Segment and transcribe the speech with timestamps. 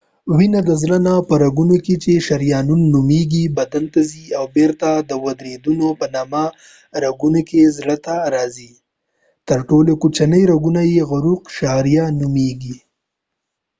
[0.35, 4.89] وينه د زړه نه په رګونو کې چې شریانونه نومیږی بدن ته ځی او بیرته
[5.09, 6.45] د ورديدونو په نامه
[7.03, 8.71] رګونو کې زړه ته راځی
[9.47, 12.77] تر ټولو کوچنی رګونه یې عروق شعریه نومېږي